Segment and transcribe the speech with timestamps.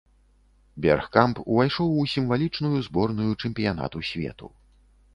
[0.85, 4.55] Бергкамп увайшоў у сімвалічную зборную чэмпіянату свету.